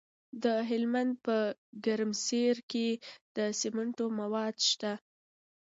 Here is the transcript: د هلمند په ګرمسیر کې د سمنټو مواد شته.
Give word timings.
د 0.43 0.45
هلمند 0.69 1.13
په 1.25 1.37
ګرمسیر 1.85 2.55
کې 2.71 2.87
د 3.35 3.37
سمنټو 3.59 4.05
مواد 4.19 4.55
شته. 4.69 4.93